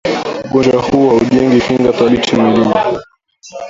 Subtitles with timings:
[0.45, 2.73] ugonjwa huu haujengi kinga thabiti mwilini